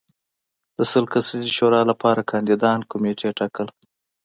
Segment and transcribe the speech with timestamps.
[0.77, 3.67] د سل کسیزې شورا لپاره کاندیدان کمېټې ټاکل